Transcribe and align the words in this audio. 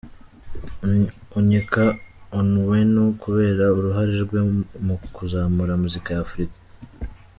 Onyeka 1.37 1.83
Onwenu, 2.39 3.01
kubera 3.21 3.65
uruhare 3.77 4.13
rwe 4.23 4.39
mu 4.85 4.95
kuzamura 5.15 5.73
muzika 5.83 6.09
ya 6.13 6.21
Africa. 6.27 6.57